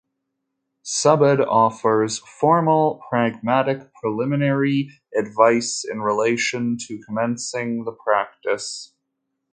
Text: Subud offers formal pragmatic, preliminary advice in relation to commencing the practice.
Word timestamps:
Subud 0.83 1.45
offers 1.47 2.17
formal 2.17 3.03
pragmatic, 3.07 3.93
preliminary 4.01 4.89
advice 5.15 5.85
in 5.87 6.01
relation 6.01 6.75
to 6.87 6.97
commencing 7.05 7.83
the 7.83 7.91
practice. 7.91 8.95